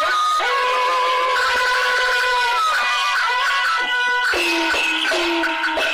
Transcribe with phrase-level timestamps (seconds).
[0.00, 0.12] Thank
[5.84, 5.89] you.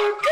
[0.00, 0.29] Go.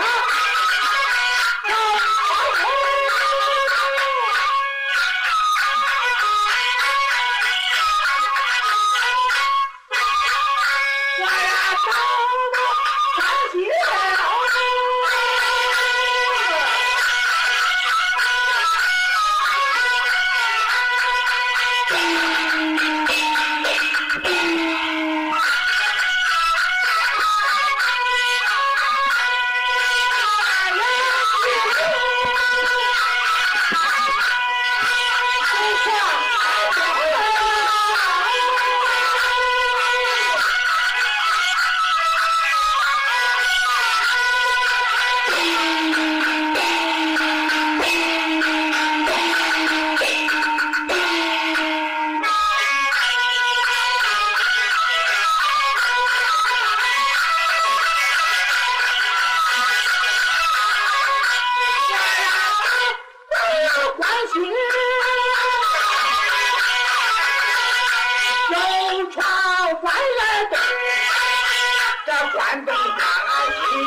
[1.69, 2.90] God.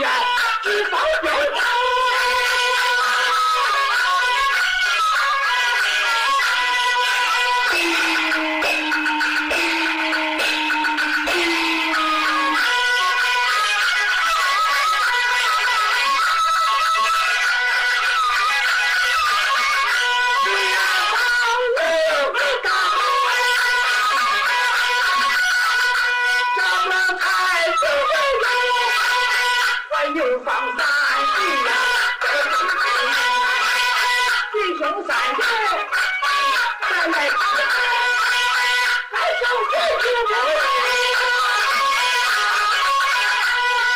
[0.04, 1.53] Hallelujah.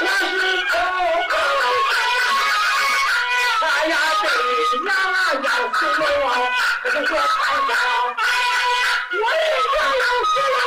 [0.00, 0.22] 我是
[0.70, 1.34] 小狗
[3.60, 3.90] 大呀？
[3.90, 3.94] 大呀？
[4.86, 5.42] 大呀？
[5.42, 5.48] 要
[6.84, 7.36] 这个小长
[9.10, 9.96] 我的小呀？
[9.98, 10.60] 要死喽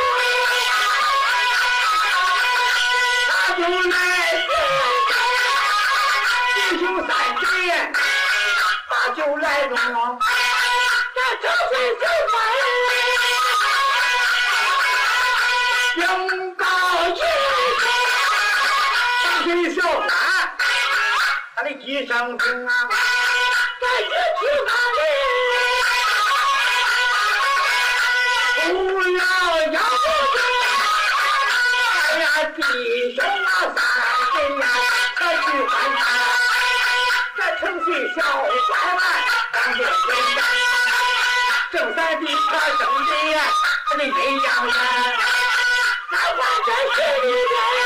[3.89, 3.93] 来
[4.35, 4.59] 敬
[6.55, 7.71] 敬酒三杯呀？
[8.89, 9.73] 把酒来敬
[11.15, 12.03] 这小鬼小
[16.27, 16.35] 鬼
[21.91, 22.71] 一声听啊，
[23.81, 24.03] 在一
[24.39, 24.71] 听啊，
[28.71, 28.71] 不
[29.09, 29.19] 要
[29.73, 30.39] 摇动，
[32.07, 32.59] 哎呀，弟
[33.13, 33.77] 兄啊，放
[34.31, 34.65] 心啊，
[35.19, 35.99] 咱去还他？
[37.35, 38.39] 这程序小花
[38.93, 39.03] 来，
[39.51, 40.07] 当着天
[40.37, 40.39] 呀，
[41.73, 43.35] 正在地他正地呀，
[43.97, 44.73] 没养呀，
[46.09, 47.80] 哪怕真是人。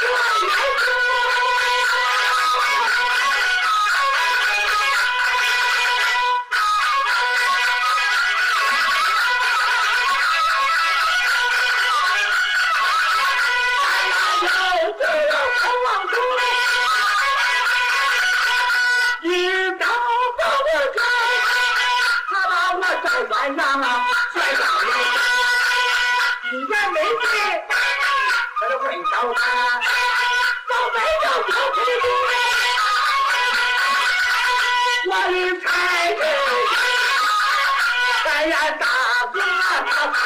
[0.00, 0.14] 我
[0.48, 1.05] 再不。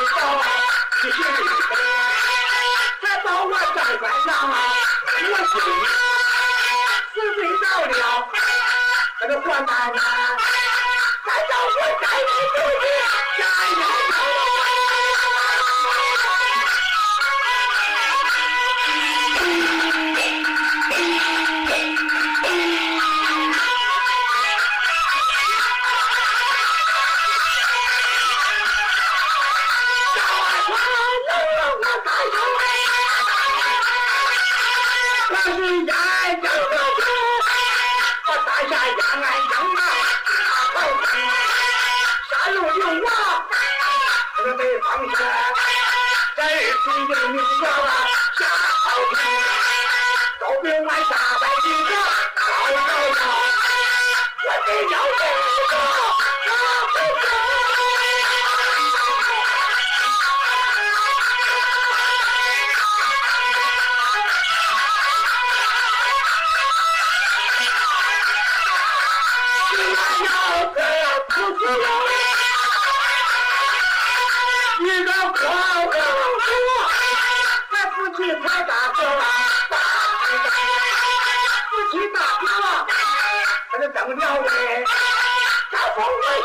[0.07, 0.43] 到，
[1.03, 1.51] 这些日子，
[3.03, 4.53] 他到我山关上，我
[5.17, 5.69] 心里
[7.15, 7.93] 是最恼的，
[9.21, 10.01] 那就说他呢。
[75.43, 75.49] 老
[75.87, 76.53] 高说，
[77.71, 78.99] 他父亲打大仗，
[79.71, 79.77] 打大
[80.27, 80.37] 仗，
[82.13, 82.87] 打大仗，
[83.71, 84.49] 他就扔掉了，
[85.71, 86.41] 叫风火轮。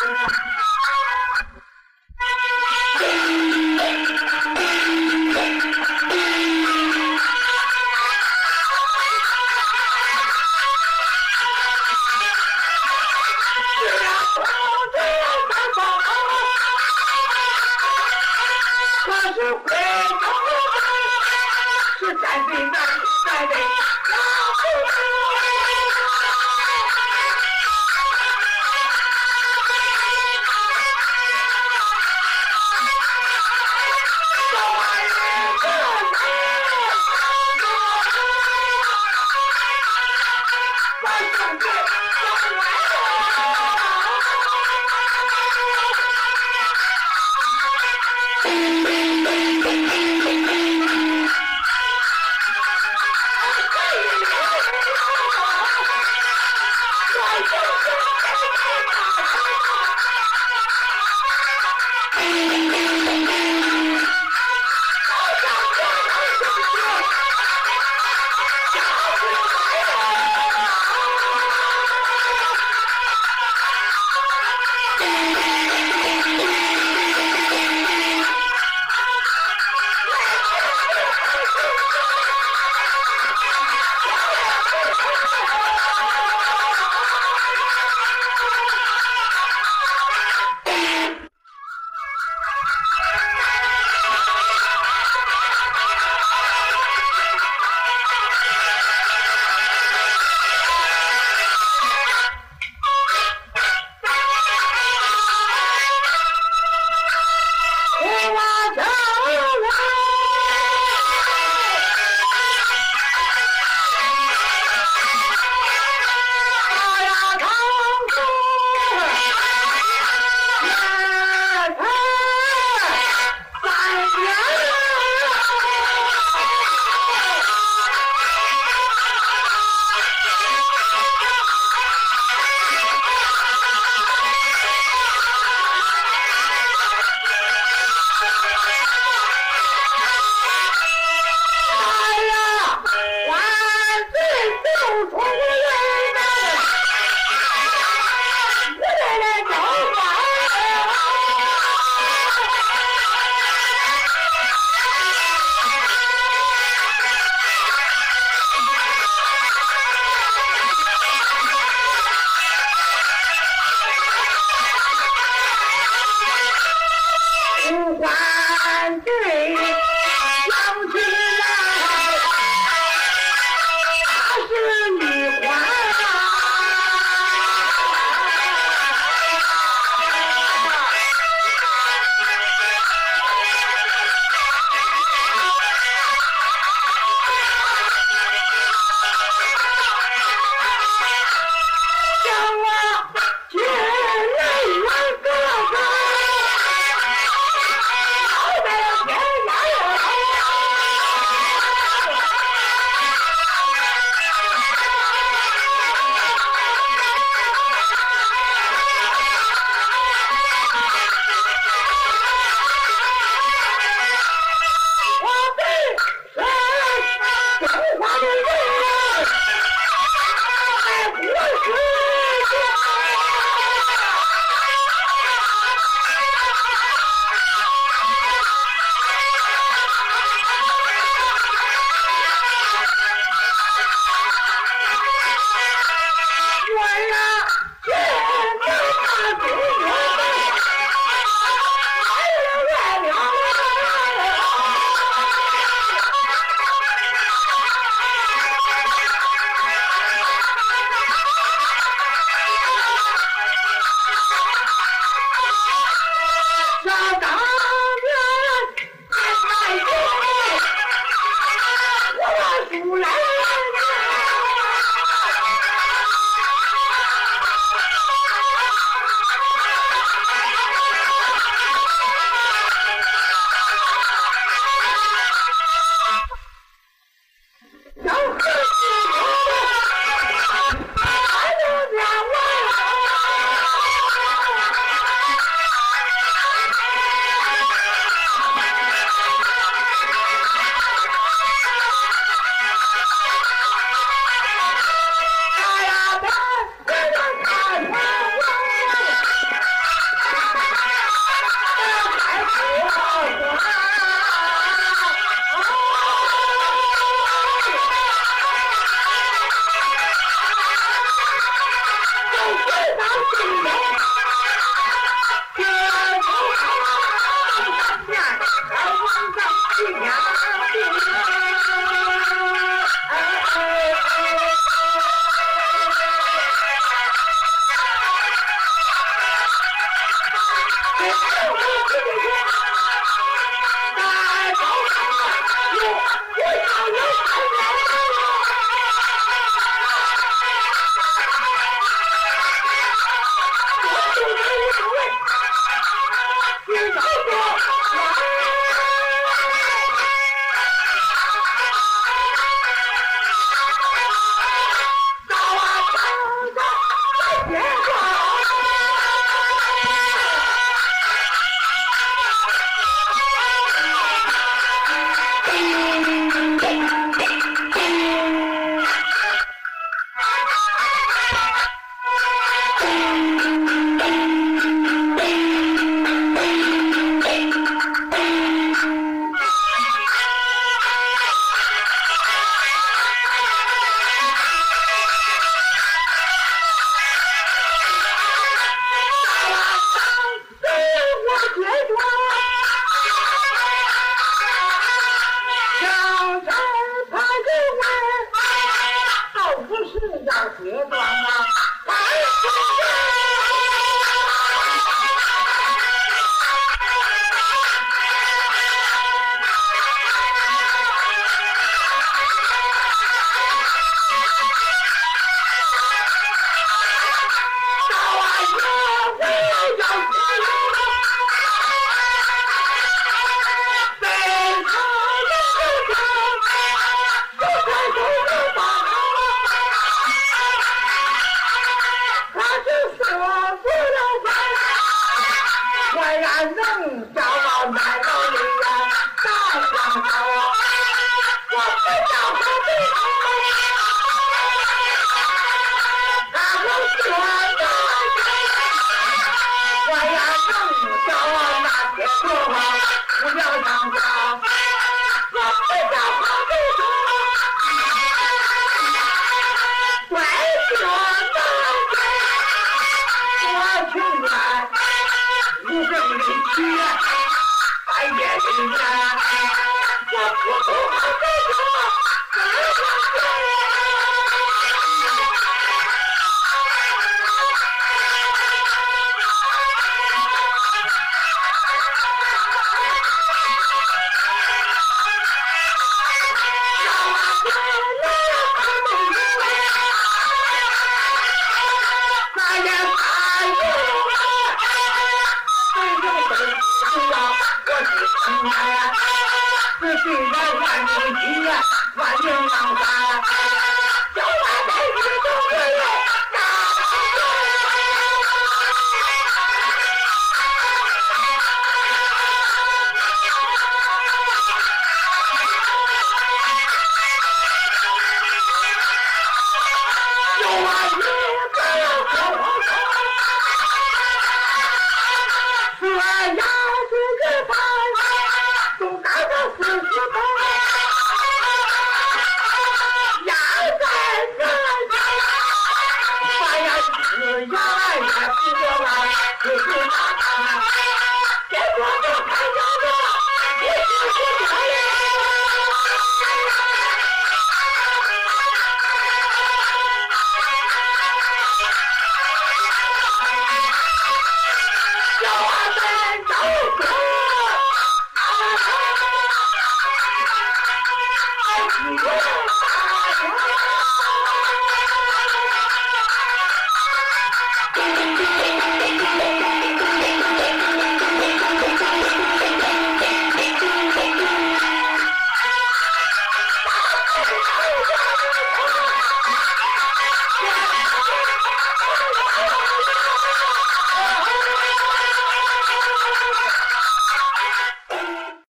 [0.00, 0.57] Thank you.